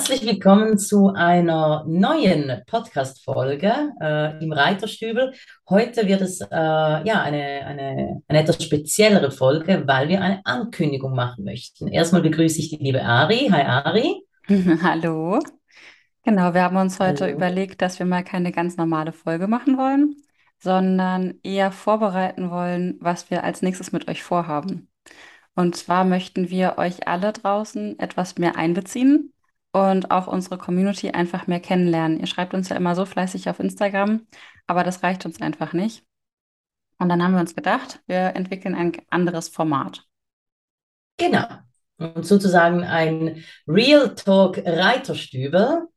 [0.00, 5.34] Herzlich willkommen zu einer neuen Podcast-Folge äh, im Reiterstübel.
[5.68, 11.14] Heute wird es äh, ja eine, eine, eine etwas speziellere Folge, weil wir eine Ankündigung
[11.14, 11.86] machen möchten.
[11.86, 13.50] Erstmal begrüße ich die liebe Ari.
[13.52, 14.22] Hi Ari.
[14.82, 15.38] Hallo.
[16.24, 17.36] Genau, wir haben uns heute Hallo.
[17.36, 20.16] überlegt, dass wir mal keine ganz normale Folge machen wollen,
[20.60, 24.88] sondern eher vorbereiten wollen, was wir als nächstes mit euch vorhaben.
[25.54, 29.34] Und zwar möchten wir euch alle draußen etwas mehr einbeziehen
[29.72, 32.18] und auch unsere Community einfach mehr kennenlernen.
[32.18, 34.26] Ihr schreibt uns ja immer so fleißig auf Instagram,
[34.66, 36.04] aber das reicht uns einfach nicht.
[36.98, 40.04] Und dann haben wir uns gedacht, wir entwickeln ein anderes Format.
[41.16, 41.46] Genau.
[41.96, 45.88] Und sozusagen ein Real Talk Reiterstübel.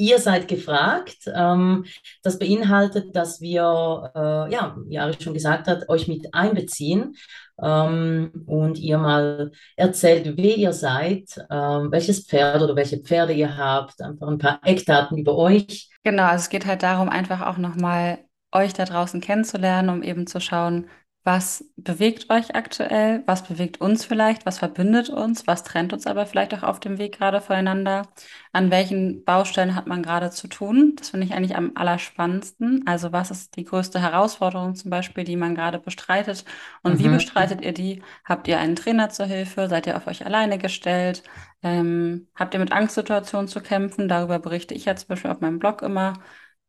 [0.00, 1.30] Ihr seid gefragt.
[1.34, 1.84] Ähm,
[2.22, 7.16] das beinhaltet, dass wir, äh, ja, wie Ari schon gesagt hat, euch mit einbeziehen
[7.62, 13.58] ähm, und ihr mal erzählt, wer ihr seid, ähm, welches Pferd oder welche Pferde ihr
[13.58, 15.90] habt, einfach ein paar Eckdaten über euch.
[16.02, 18.20] Genau, also es geht halt darum, einfach auch nochmal
[18.52, 20.88] euch da draußen kennenzulernen, um eben zu schauen,
[21.22, 26.26] was bewegt euch aktuell, was bewegt uns vielleicht, was verbindet uns, was trennt uns aber
[26.26, 28.08] vielleicht auch auf dem Weg gerade voneinander,
[28.52, 30.94] an welchen Baustellen hat man gerade zu tun.
[30.96, 32.84] Das finde ich eigentlich am allerspannendsten.
[32.86, 36.44] Also was ist die größte Herausforderung zum Beispiel, die man gerade bestreitet
[36.82, 37.08] und wie Mhm.
[37.08, 38.02] bestreitet ihr die?
[38.24, 39.68] Habt ihr einen Trainer zur Hilfe?
[39.68, 41.22] Seid ihr auf euch alleine gestellt?
[41.62, 44.08] Ähm, habt ihr mit Angstsituationen zu kämpfen?
[44.08, 46.14] Darüber berichte ich ja zum Beispiel auf meinem Blog immer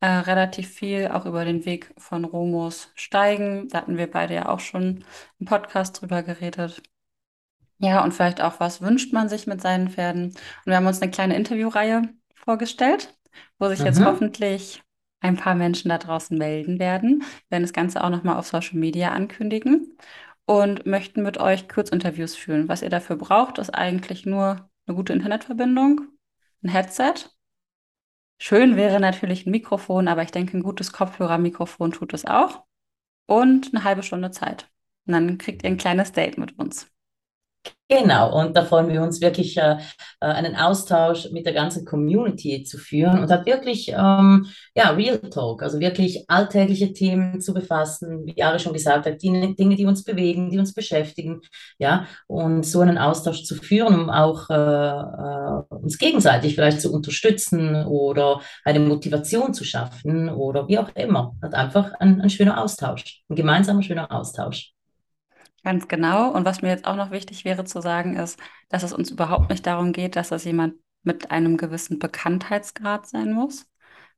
[0.02, 3.68] äh, relativ viel, auch über den Weg von Romos Steigen.
[3.70, 5.04] Da hatten wir beide ja auch schon
[5.40, 6.82] im Podcast drüber geredet.
[7.78, 10.26] Ja, und vielleicht auch, was wünscht man sich mit seinen Pferden?
[10.28, 10.36] Und
[10.66, 12.02] wir haben uns eine kleine Interviewreihe
[12.34, 13.14] vorgestellt,
[13.58, 14.06] wo sich jetzt Mhm.
[14.06, 14.82] hoffentlich
[15.20, 17.20] ein paar Menschen da draußen melden werden.
[17.48, 19.96] Wir werden das Ganze auch nochmal auf Social Media ankündigen
[20.46, 22.68] und möchten mit euch Kurzinterviews führen.
[22.68, 26.02] Was ihr dafür braucht, ist eigentlich nur eine gute Internetverbindung,
[26.64, 27.14] ein Headset.
[28.44, 32.64] Schön wäre natürlich ein Mikrofon, aber ich denke, ein gutes Kopfhörermikrofon tut es auch.
[33.26, 34.68] Und eine halbe Stunde Zeit.
[35.06, 36.90] Und dann kriegt ihr ein kleines Date mit uns.
[37.92, 39.76] Genau, und da freuen wir uns wirklich, äh,
[40.20, 45.18] äh, einen Austausch mit der ganzen Community zu führen und hat wirklich, ähm, ja, Real
[45.18, 49.84] Talk, also wirklich alltägliche Themen zu befassen, wie Ari schon gesagt hat, die Dinge, die
[49.84, 51.42] uns bewegen, die uns beschäftigen,
[51.78, 56.90] ja, und so einen Austausch zu führen, um auch äh, äh, uns gegenseitig vielleicht zu
[56.94, 61.34] unterstützen oder eine Motivation zu schaffen oder wie auch immer.
[61.42, 64.72] Hat einfach ein, ein schöner Austausch, ein gemeinsamer schöner Austausch.
[65.64, 66.30] Ganz genau.
[66.32, 69.48] Und was mir jetzt auch noch wichtig wäre zu sagen, ist, dass es uns überhaupt
[69.50, 70.74] nicht darum geht, dass das jemand
[71.04, 73.66] mit einem gewissen Bekanntheitsgrad sein muss,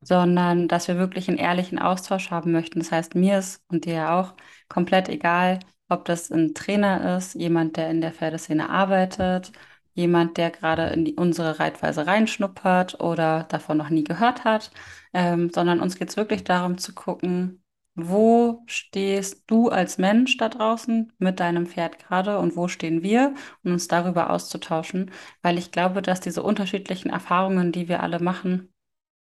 [0.00, 2.78] sondern dass wir wirklich einen ehrlichen Austausch haben möchten.
[2.78, 4.34] Das heißt, mir ist und dir ja auch
[4.68, 9.52] komplett egal, ob das ein Trainer ist, jemand, der in der Pferdeszene arbeitet,
[9.92, 14.70] jemand, der gerade in die, unsere Reitweise reinschnuppert oder davon noch nie gehört hat,
[15.12, 17.62] ähm, sondern uns geht es wirklich darum zu gucken,
[17.94, 23.34] wo stehst du als Mensch da draußen mit deinem Pferd gerade und wo stehen wir,
[23.64, 25.10] um uns darüber auszutauschen?
[25.42, 28.72] Weil ich glaube, dass diese unterschiedlichen Erfahrungen, die wir alle machen,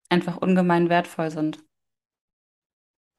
[0.09, 1.59] einfach ungemein wertvoll sind.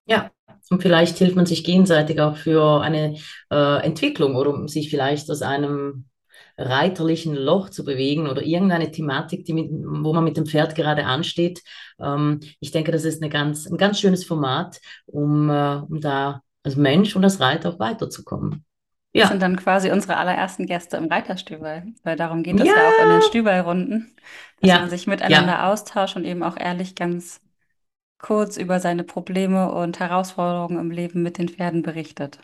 [0.06, 0.32] Ja,
[0.70, 3.18] und vielleicht hilft man sich gegenseitig auch für eine
[3.52, 6.06] äh, Entwicklung oder um sich vielleicht aus einem
[6.70, 11.06] reiterlichen Loch zu bewegen oder irgendeine Thematik, die mit, wo man mit dem Pferd gerade
[11.06, 11.62] ansteht.
[12.00, 16.42] Ähm, ich denke, das ist eine ganz, ein ganz schönes Format, um, äh, um da
[16.64, 18.66] als Mensch und als Reiter auch weiterzukommen.
[19.16, 22.76] Das sind Ja, dann quasi unsere allerersten Gäste im Reiterstübel, weil darum geht es ja,
[22.76, 24.16] ja auch in den Stübelrunden,
[24.62, 25.42] dass man ja, sich ja.
[25.46, 27.42] miteinander austauscht und eben auch ehrlich ganz
[28.20, 32.40] kurz über seine Probleme und Herausforderungen im Leben mit den Pferden berichtet.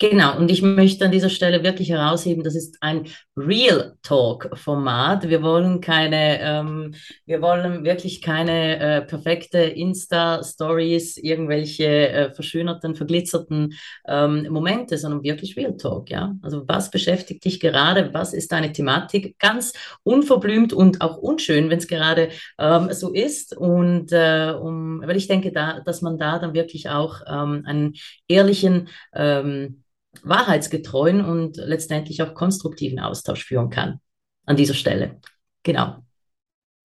[0.00, 3.06] Genau, und ich möchte an dieser Stelle wirklich herausheben, das ist ein
[3.36, 5.28] Real Talk-Format.
[5.28, 6.94] Wir wollen keine, ähm,
[7.26, 13.74] wir wollen wirklich keine äh, perfekte Insta-Stories, irgendwelche äh, verschönerten, verglitzerten
[14.08, 16.34] ähm, Momente, sondern wirklich Real Talk, ja.
[16.42, 18.12] Also was beschäftigt dich gerade?
[18.12, 19.38] Was ist deine Thematik?
[19.38, 23.56] Ganz unverblümt und auch unschön, wenn es gerade ähm, so ist.
[23.56, 27.94] Und äh, um, weil ich denke, da, dass man da dann wirklich auch ähm, einen
[28.26, 29.82] ehrlichen ähm,
[30.22, 34.00] wahrheitsgetreuen und letztendlich auch konstruktiven Austausch führen kann
[34.46, 35.20] an dieser Stelle.
[35.62, 36.04] Genau.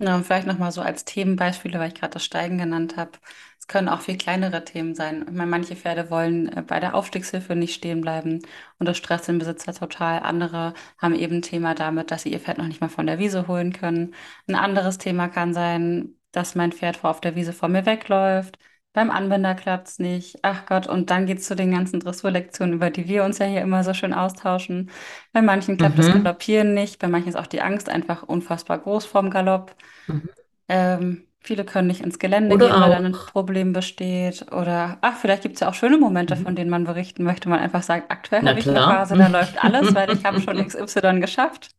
[0.02, 3.12] Ja, und vielleicht nochmal so als Themenbeispiele, weil ich gerade das Steigen genannt habe.
[3.60, 5.26] Es können auch viel kleinere Themen sein.
[5.28, 8.40] Ich meine, manche Pferde wollen äh, bei der Aufstiegshilfe nicht stehen bleiben
[8.80, 10.20] und das stresst den Besitzer total.
[10.22, 13.20] Andere haben eben ein Thema damit, dass sie ihr Pferd noch nicht mal von der
[13.20, 14.16] Wiese holen können.
[14.48, 18.58] Ein anderes Thema kann sein, dass mein Pferd vor auf der Wiese vor mir wegläuft.
[18.94, 20.40] Beim Anwender klappt es nicht.
[20.44, 23.46] Ach Gott, und dann geht es zu den ganzen Dressurlektionen, über die wir uns ja
[23.46, 24.90] hier immer so schön austauschen.
[25.32, 26.14] Bei manchen klappt das Mhm.
[26.24, 29.76] Galoppieren nicht, bei manchen ist auch die Angst einfach unfassbar groß vorm Galopp.
[30.08, 30.30] Mhm.
[30.68, 34.52] Ähm, viele können nicht ins Gelände Oder gehen, weil dann ein auch, Problem besteht.
[34.52, 36.56] Oder, ach, vielleicht gibt es ja auch schöne Momente, von mhm.
[36.56, 37.50] denen man berichten möchte.
[37.50, 38.88] Man einfach sagt, aktuell na habe ich eine klar.
[38.88, 41.72] Phase, da läuft alles, weil ich habe schon XY geschafft.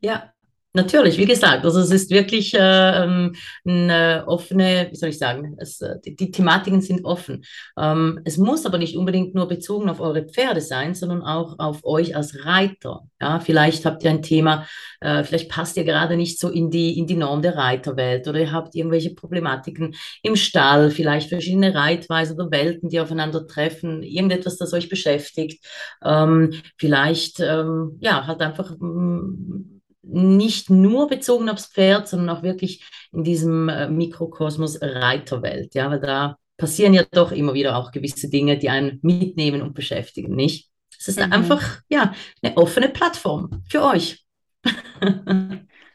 [0.00, 0.32] Ja,
[0.72, 2.58] natürlich, wie gesagt, also es ist wirklich äh,
[3.04, 3.34] ähm,
[3.66, 7.44] eine offene, wie soll ich sagen, es, äh, die, die Thematiken sind offen.
[7.78, 11.84] Ähm, es muss aber nicht unbedingt nur bezogen auf eure Pferde sein, sondern auch auf
[11.84, 13.02] euch als Reiter.
[13.20, 14.66] Ja, vielleicht habt ihr ein Thema,
[15.00, 18.40] äh, vielleicht passt ihr gerade nicht so in die, in die Norm der Reiterwelt oder
[18.40, 24.72] ihr habt irgendwelche Problematiken im Stall, vielleicht verschiedene Reitweisen oder Welten, die aufeinandertreffen, irgendetwas, das
[24.72, 25.64] euch beschäftigt.
[26.04, 29.79] Ähm, vielleicht, ähm, ja, halt einfach mm,
[30.12, 36.00] nicht nur bezogen aufs Pferd, sondern auch wirklich in diesem äh, Mikrokosmos Reiterwelt, ja, weil
[36.00, 40.68] da passieren ja doch immer wieder auch gewisse Dinge, die einen mitnehmen und beschäftigen, nicht?
[40.98, 41.32] Es ist Mhm.
[41.32, 44.24] einfach, ja, eine offene Plattform für euch.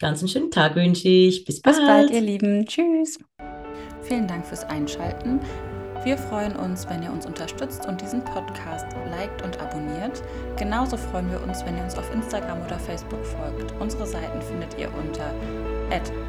[0.00, 1.44] Ganz einen schönen Tag wünsche ich.
[1.44, 2.24] Bis Bis bald, ihr bald.
[2.24, 2.64] Lieben.
[2.66, 3.18] Tschüss.
[4.02, 5.40] Vielen Dank fürs Einschalten.
[6.04, 10.22] Wir freuen uns, wenn ihr uns unterstützt und diesen Podcast liked und abonniert.
[10.56, 13.72] Genauso freuen wir uns, wenn ihr uns auf Instagram oder Facebook folgt.
[13.80, 15.34] Unsere Seiten findet ihr unter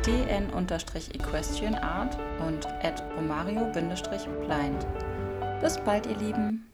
[0.05, 2.17] dn-equestrianart
[2.47, 2.67] und
[3.17, 4.87] romario-blind.
[5.61, 6.68] Bis bald, ihr Lieben.